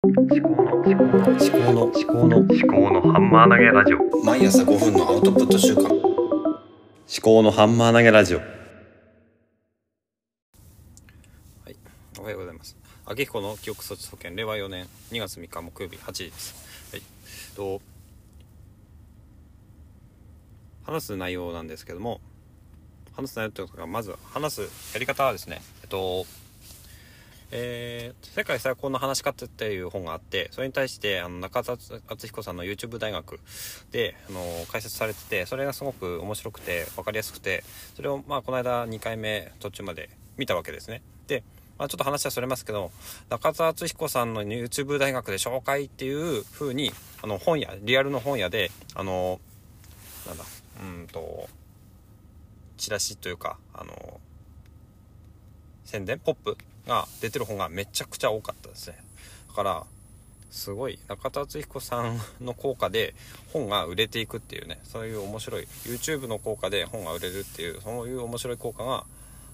[0.00, 5.92] 思考の思考の思考の思考の思考のハンマー投げラジオ毎朝5分のアウトプット週間思
[7.20, 8.44] 考のハンマー投げラジオは
[11.66, 11.76] い、
[12.20, 12.76] おはようございます。
[13.06, 16.54] 秋彦の記憶措置保険令和4年2月3日木曜日8時です。
[16.92, 17.02] はい、
[17.56, 17.82] と
[20.84, 22.20] 話す内容なんですけども、
[23.16, 24.60] 話す内容というかまず話す
[24.94, 26.24] やり方はですね、えっと。
[27.50, 33.40] えー、世界最高の話し方っていう本があってそれに対してあの中田敦彦さんの YouTube 大学
[33.90, 37.64] であの解説されててそれがすごく面白くて分かりやすくて
[37.96, 41.02] それをまあこの間2回目途中まで見たわけですね。
[41.26, 41.42] で、
[41.78, 42.90] まあ、ちょっと話はそれますけど
[43.30, 49.40] 中田敦彦さんの YouTube 大学で紹介っていう風にあの本屋リアルの本屋であの
[50.26, 50.44] なんだ
[50.82, 51.48] うんと
[52.76, 54.20] チラシというかあの
[55.84, 56.18] 宣伝？
[56.18, 56.58] ポップ？
[56.88, 58.96] が出てる本がめちゃくちゃ多かったですね。
[59.48, 59.86] だから
[60.50, 63.14] すごい中田敦彦さんの効果で
[63.52, 69.04] 本が売れていくっていうねそういう面白い YouTube の効果で本が売れるっていうそういう面白い効果が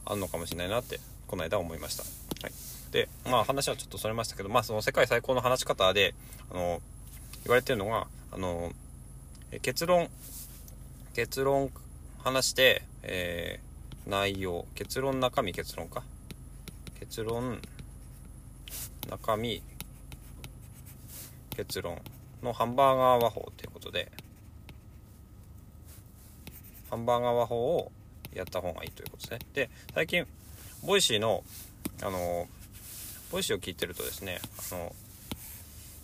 [0.06, 2.04] あるのかもしれないなってこの間思いました、
[2.44, 2.52] はい、
[2.92, 6.14] でまあ話はちょっとそれましたけどまあその世界最高の話し方で
[6.52, 6.80] あの
[7.44, 8.70] 言われてるのがあの
[9.62, 10.08] 結論
[11.14, 11.70] 結論
[12.22, 16.02] 話して、えー、内容結論中身結論か。
[17.04, 17.60] 結論
[19.08, 19.62] 中身
[21.56, 22.00] 結論。
[22.44, 24.12] のハンバーガー話法ということで
[26.90, 27.90] ハンバーガー話法を
[28.32, 29.38] やった方がいいということですね。
[29.54, 30.26] で最近
[30.84, 31.42] Voicy の
[32.02, 32.46] あの
[33.32, 34.40] Voicy を聞いてるとですね
[34.72, 34.94] あの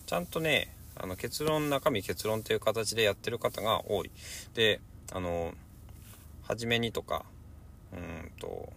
[0.06, 4.10] ちゃんとねあの結論中身結論という形でやってる方が多い。
[4.54, 4.80] で
[5.12, 5.52] あの
[6.42, 7.24] 初めにとか
[7.92, 8.72] うんと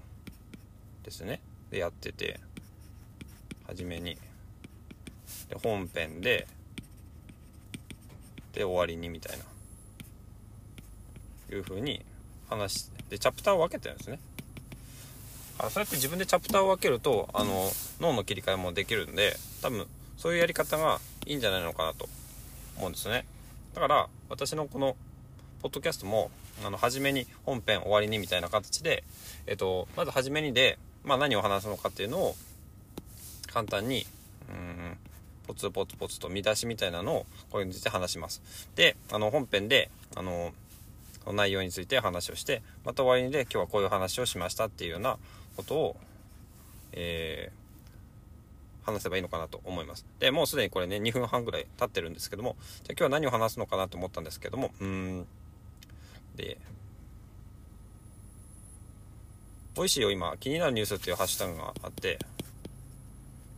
[1.03, 1.39] ですね。
[1.73, 2.39] でやってて
[3.67, 4.15] 初めに。
[5.49, 6.47] で本編で
[8.53, 9.43] で終わりにみたいな。
[11.51, 12.03] いう風に
[12.49, 14.19] 話してでチャプターを分けてるんですね。
[15.57, 17.69] あそうやって自分でチャプターを分けるとあの
[17.99, 19.85] 脳の切り替えもできるんで多分
[20.17, 22.07] そういうやり方がいいんじゃないのかなと
[22.77, 23.25] 思うんですね。
[23.73, 24.95] だから私のこの
[25.61, 26.29] ポッドキャストも
[26.65, 29.03] あの初めに本編終わりにみたいな形で、
[29.47, 32.35] えっと、まず初めにでまあ、何を話すのかっていうのを
[33.51, 34.05] 簡単に
[34.49, 34.97] うん
[35.45, 38.41] ポツポツポツと見出しみたいなのをこれについて話します。
[38.75, 40.53] であの本編であの
[41.33, 45.17] 内容について話をしてまた終わりにで今日はこういう話をしましたっていうような
[45.57, 45.95] ことを、
[46.93, 50.05] えー、話せばいいのかなと思います。
[50.19, 55.27] でもうすでにこれね2分半ぐらい経ってるんですけどもじゃ今日は何を話すのかなと思ったんですけどもうん
[56.35, 56.57] で。
[59.75, 60.35] Voicy を今。
[60.39, 62.19] 気になるニュースっていうハッシュタグがあって。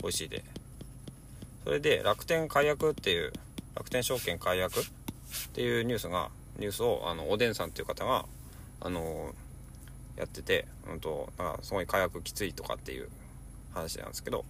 [0.02, 0.44] Voicy で。
[1.64, 3.34] それで楽天改悪っていう
[3.76, 4.84] 楽天証券解約っ
[5.54, 8.26] ていうニュースがニュースをあのおでんさんっていう方が
[8.82, 9.34] あの
[10.16, 13.10] やってて、うんと、なんかすごい解約きついとかっていう
[13.74, 14.46] 話なんですけど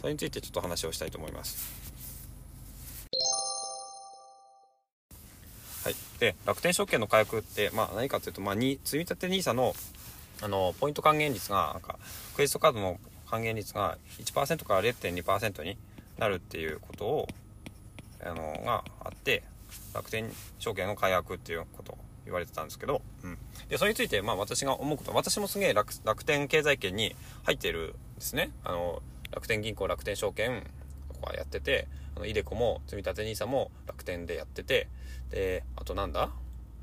[0.00, 1.97] それについてちょっと話をしたいと思います。
[5.84, 9.74] はい、で楽天証券の解約って、まあ、何かというと、まあ、に積立 NISA の
[10.40, 11.98] あのポイント還元率がなんか
[12.34, 15.76] クレジットカードの還元率が1%から0.2%に
[16.16, 17.28] なるっていうことを
[18.24, 19.42] あのがあって
[19.94, 27.14] 楽天証券の解約っていうことを言われてたんですけど、うん、でそれについてまあ私が思うこと私もすげえ楽楽天経済圏に
[27.44, 28.50] 入っているんですね。
[28.64, 29.02] あの
[29.32, 30.64] 楽天銀行楽天証券
[31.18, 34.88] とかやっててあのイデコも積立 NISA も楽天でやってて
[35.30, 36.30] であとなんだ？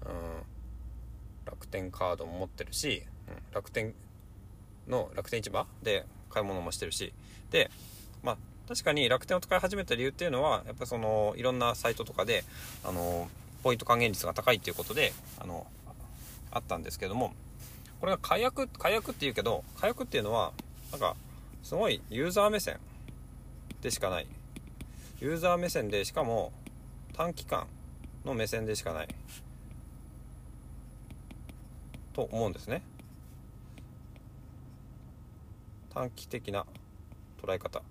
[0.06, 0.10] うん。
[1.46, 3.54] 楽天カードも持ってるしうん。
[3.54, 3.94] 楽天
[4.88, 5.66] の楽天市場？
[5.84, 7.14] で買い物もしてるし。
[7.52, 7.70] で
[8.24, 8.38] まあ
[8.68, 12.44] 確かに楽天を使い始めた理由っていうのはやっぱそのいろんなサイトとかで
[12.84, 13.30] あの
[13.64, 15.68] ポイント還元率が高いっていうことであの
[16.52, 17.34] あったんですけども
[18.00, 20.52] これが解約解約っていうけど解約っていうのは
[20.92, 21.16] なんか
[21.62, 22.78] すごいユーザー目線
[23.86, 24.28] でしかない。
[25.22, 26.52] ユーザー目線でしかも
[27.14, 27.68] 短期間
[28.26, 29.08] の目線でしかない。
[32.12, 32.82] と思うんですね。
[35.94, 36.66] 短期的な
[37.40, 37.84] 捉え方。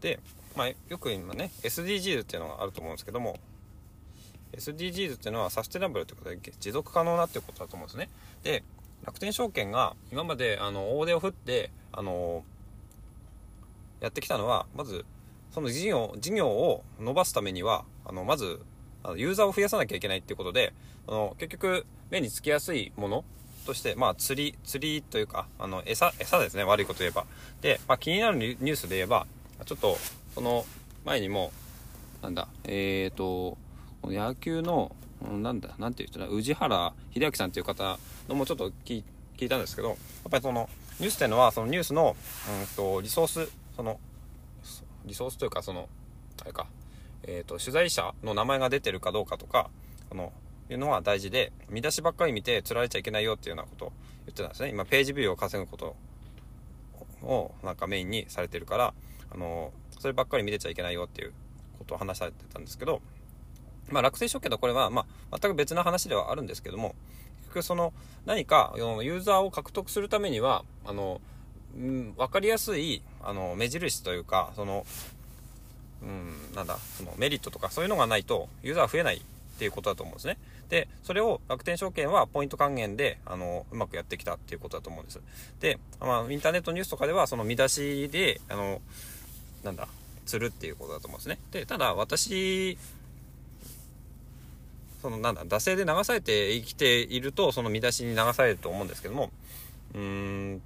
[0.00, 0.20] で、
[0.54, 3.36] まあ、よく今ね SDGs っていうのがあると思うんですけども
[4.52, 8.08] SDGs っていうのはサステナブルということで持続可能なっていうことだと思うんですね。
[8.44, 8.62] で
[9.04, 12.44] 楽天証券が今まであの大手を振ってあの
[13.98, 15.04] やってきたのはまず
[15.52, 18.60] その事業事業を伸ばすためにはあのまず
[19.16, 20.72] ユーザーを増やさなきゃいけないっていうことで
[21.08, 23.24] あの結局目につきやすいもの
[23.66, 27.26] として、まあ、釣り、釣りというか、あの、餌、餌ですね、悪いこと言えば。
[27.60, 29.26] で、まあ、気になるニュースで言えば、
[29.66, 29.98] ちょっと、
[30.34, 30.64] その
[31.04, 31.52] 前にも、
[32.22, 33.56] なんだえっ、ー、と
[34.04, 34.94] 野球の
[35.42, 37.98] なんだなんていう人だ宇治原秀明さんっていう方
[38.28, 39.02] のもちょっと聞
[39.38, 39.96] いたんですけどやっ
[40.30, 40.68] ぱりその
[40.98, 42.16] ニュースっていうのはそのニュースの、
[42.60, 43.98] うんと、リソースその
[45.04, 45.88] リソースというかその
[46.42, 46.66] あれか、
[47.24, 49.70] えーと、取材者の名前が出てるかどうかとか
[50.08, 50.32] その
[50.70, 53.92] いうのは大事で見出しばっかり見て釣られちゃいけないよっていうようなことを
[54.26, 54.68] 言ってたんですね。
[54.68, 55.96] 今ページビューを稼ぐこと
[57.22, 58.94] をなんかメインにされてるから
[59.32, 61.32] あのそればっかり見てちゃいけないよっていう
[61.78, 63.02] ことを話されてたんですけど
[63.90, 66.94] まあ、楽天証券とこれは、まあ、全く別の話ではあるんですけども、
[67.42, 67.92] 結局その、
[68.24, 71.20] 何か、ユーザーを獲得するためには、あの、
[71.76, 74.86] うん、分かりやすい、あの、目印というか、その、
[76.02, 79.20] うん、なんだ、そのメリットとかそういうのがないと、ユーザーは増えないっ
[79.58, 80.38] ていうことだと思うんですね。
[80.68, 85.20] で、それを楽天証券はポイント還元で、あの、うまくやってきたっていうことだと思うんです。
[85.60, 88.80] で、まあ、インターネットニュースとかでは、その見出しで、あの、
[89.62, 89.88] なんだ、
[90.26, 91.38] 釣るっていうことだと思うんですね。
[91.50, 92.78] で、ただ、私
[95.00, 99.30] そのなんだ惰性で流されて生きているとその見出しに流されると思うんですけども
[99.94, 100.62] うーん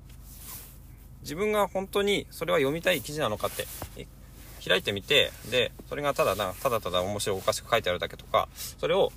[1.24, 3.66] 自分が本当にそれは読みたい記事なのかって
[4.66, 8.48] 開いてみてでそれがただなただただ面白おかしく書いてあるだけとか
[8.78, 9.12] それを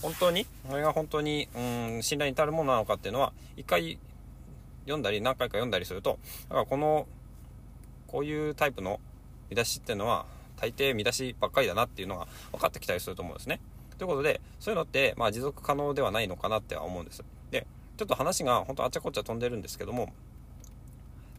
[0.00, 1.60] 本当にそれが本当にう
[1.98, 3.98] ん信頼に足るものなのかっていうのは一回
[4.84, 6.18] 読んだり何回か読んだりすると
[6.48, 7.06] だからこの
[8.06, 9.00] こういうタイプの
[9.50, 10.24] 見出しっていうのは
[10.60, 13.60] 大抵見出しばっかりだなっていうのが分かってきたりすると思うんですね。
[13.98, 17.24] ということで、そういうのって、まあ、持続可能ではないのかなっては思うんです。
[17.50, 17.66] で、
[17.96, 20.12] ちょっと話が本当あちゃこちゃ飛んでるんですけども、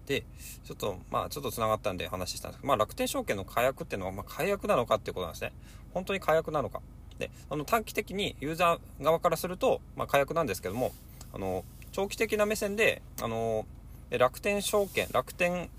[0.10, 0.24] で、
[0.66, 5.54] ちょっと、まあ、ちょっと繋がったんで話したんですけど、まあ、楽天証券の火薬っていうのは、まあ、火薬なのかっていうことなんですね。
[5.94, 6.82] 本当に火薬なのか。
[7.20, 10.94] で、あの、短期的にユーザー側からすると、まあ、火薬なんですけども、
[11.32, 13.68] あの、長期的な目線で、あの、
[14.10, 15.70] 楽天証券、楽天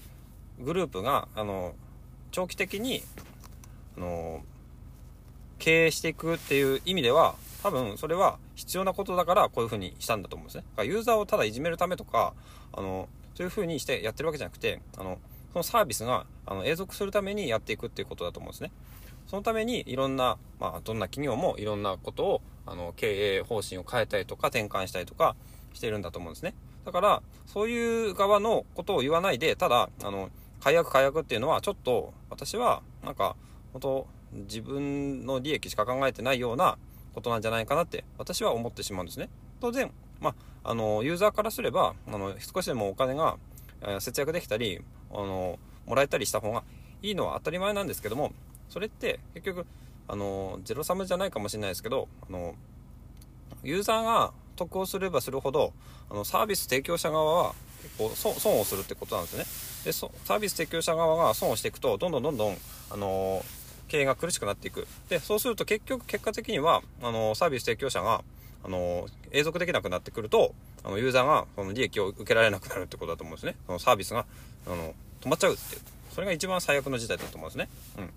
[0.60, 1.74] グループが、あの、
[2.30, 3.02] 長期的に、
[3.96, 4.44] あの、
[5.58, 7.34] 経営していくっていう意味では、
[7.64, 10.64] 多分それは必要なことだからこういう風にしたんだと思うんですね。
[10.70, 12.32] だからユーザーをただいじめるためとか、
[12.72, 13.08] あの、
[13.40, 15.18] そういう風にしてやってるわけじゃなくて、あの、
[15.54, 18.70] そのサービスがあの永続するためにやっていくっていうことだと思うんですね。
[19.26, 25.36] そのためにいろんな、まあ、どんな企業もいろんなことを、あの、経営方針を変えたりとか転換したりとか
[25.72, 26.52] してるんだと思うんですね。
[26.84, 30.28] だから、そういう側のことを言わないで、ただ、あの、
[30.62, 33.36] 解約解約っていうのはちょっと私は、なんか、
[33.72, 36.76] 本当自分の利益しか考えてないような
[37.14, 39.30] ことなんじゃないかなって私は思ってしまうんですね。
[39.62, 40.34] 当然、ま
[40.64, 43.36] あ、あの、ユーザーからすれば、あの、少しでもお金が
[44.00, 44.80] 節約できたり、
[45.10, 46.62] あの、もらえたりした方が
[47.02, 48.32] いいのは当たり前なんですけども、
[48.68, 49.66] それって結局、
[50.08, 52.54] あの、ゼロサムじゃないかもしれないですけど、あの、
[53.62, 55.72] ユーザーが得をすればするほど、
[56.10, 59.44] あの、サービス提供者側は結構損をするってことなんですね。
[59.84, 62.58] で、サービス提供者側が損をしていくと、どんどんどんどん、
[62.90, 63.42] あの
[63.88, 64.86] 経営が苦しくなっていく。
[65.08, 68.22] で、そうすると結局、結果的には、あの、サービス提供者が、
[68.64, 70.54] あの、永続できなくなってくると、
[70.84, 73.56] あの、ユーザーが、その利益を受けられなくなるってことだと思うんですね。
[73.66, 74.26] そのサービスが、
[74.66, 75.82] あの、止まっちゃうっていう。
[76.12, 77.68] それが一番最悪の事態だと思うんですね。
[77.98, 78.10] うん。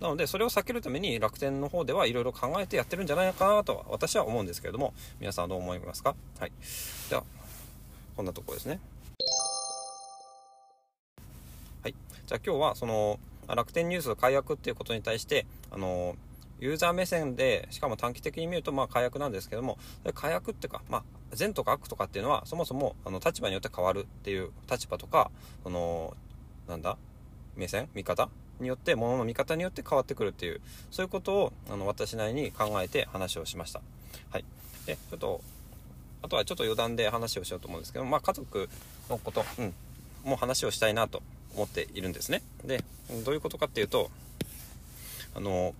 [0.00, 6.14] なので、それを避けるために楽天の方ではいろいろ考えてやってるんじゃないかなと私は思うんですけれども、皆さんはどう思いますか？
[6.38, 6.52] はい。
[7.08, 7.24] では、
[8.16, 8.78] こんなところですね。
[11.82, 11.94] はい。
[12.26, 13.18] じゃあ今日は、その、
[13.48, 16.16] 楽天ニュース解約っていうことに対して、あの、
[16.60, 19.78] ユーザー目線で、しかも短期的に見ると、まあ、解約なんですけども、
[20.14, 25.30] 解約っていうか、まあ、善とか悪とかっていうのは、そもそも、あの、立場によって変わるっていう立場とか、
[25.62, 26.16] その、
[26.68, 26.96] なんだ
[27.56, 28.28] 目線見方
[28.60, 30.60] によって、ものの見方によって変わってくるっていう、
[30.90, 33.82] そういうことを、あの、私なりに考えて話をしました。
[34.30, 34.44] はい。
[34.86, 35.40] で、ちょっと、
[36.22, 38.68] あとはちょっと余談で話をしようと思うんですけど、まあ、家族
[39.10, 39.74] のこと、うん、
[40.24, 41.22] もう話をしたいなと
[41.54, 42.42] 思っているんですね。
[42.64, 42.82] で、
[43.24, 44.10] どういうことかっていうと、
[45.34, 45.74] あの、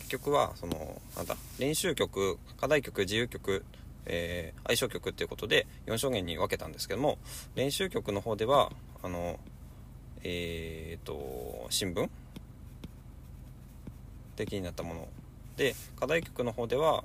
[0.00, 3.64] 結局は、その、なんだ、練習曲、課題曲、自由曲、
[4.06, 7.18] えー、相性曲っていうことで4証言に分けたんですけども、
[7.54, 8.70] 練習曲の方では、
[9.02, 9.38] あの、
[10.22, 12.08] えー、と、新聞？
[14.36, 15.08] 的になったもの。
[15.56, 17.04] で、課題曲の方では、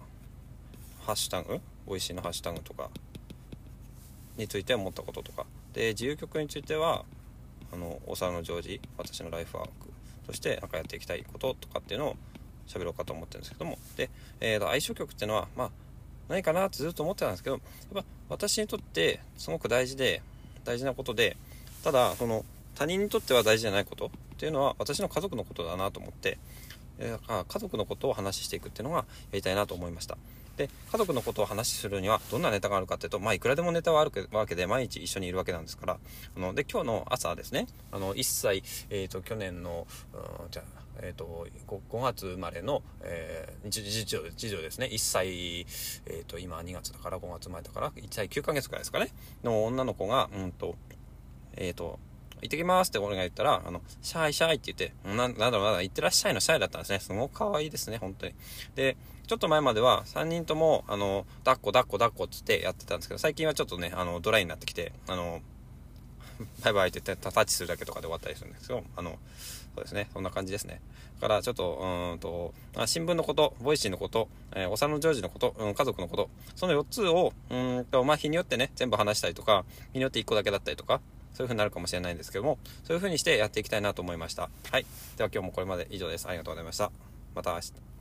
[1.05, 2.89] ハッシュタグ、美味しいのハッシュタグとか、
[4.37, 7.03] について思ったこととかで自由曲については
[7.73, 9.73] あの大沢のジョージ私のライフワーク
[10.25, 12.15] としてなんかやっていきたいこととかっていうのを
[12.67, 13.77] 喋ろうかと思ってるんですけども。
[13.95, 14.09] で、
[14.39, 15.71] えー、相性曲っていうのはまあ
[16.29, 17.55] 何かなってずっと思ってたんですけど
[17.93, 20.21] やっぱ私にとってすごく大事で
[20.65, 21.37] 大事なことで
[21.83, 22.43] ただその
[22.75, 26.37] 他人にとっては大事じゃないことっていうのは私の家族のことだなと思って、
[26.99, 30.17] えー、家族のことを話していくっていうのがやりたいなと思いました。
[30.57, 35.97] で家族のことを話するにはどんなネタがあるかっていうとまあいくらでもネタはあるわけで毎日一緒にいるわけなんですから
[36.35, 39.85] あので今日の朝ですねあの1歳、えーと、去年の
[40.49, 40.63] じゃ
[41.01, 45.61] えーと、5, 5, 月生まれの、えー、次女次女ですね1歳、
[46.05, 49.11] えーと、今2月だから5月生まれだから1歳9ヶ月くらいですかね
[49.43, 50.75] の女の子がうんと
[51.55, 51.99] えっ、ー、と
[52.41, 56.99] 行ってきますって俺が言ったら、あの、シャイシャイって言って、ななんだろう、まだ行ってらっしゃいのシャイだったんですね。
[56.99, 58.35] すごく可愛いですね、本当に。
[58.75, 65.41] で、ちょっと前までは3人とも、あの、抱っこ抱っこ抱っこっつってやってたんですけど、最近はちょっとね、あの、ドライになってきて、あの、
[66.63, 69.17] バイバイって言ってタッチするだけとかで終わったりするんですけど、あの、
[69.75, 70.81] そうですね、そんな感じですね。
[71.19, 72.53] だからちょっと、うんと、
[72.85, 81.01] 新聞のこと、 Voicy のこと、えー、お産のジョージのこと、うん、家族のこと、その4つを、うんと、まあ、日によってね、全部話したりとか、日によって1個だけだったりとか、
[81.33, 84.49] そういう風になるかもしれないんですけども、そういう風にしてやっていきたいなと思いました。
[84.71, 84.85] はい。
[85.17, 86.27] では今日もこれまで以上です。
[86.27, 86.91] ありがとうございました。
[87.35, 87.96] また明日。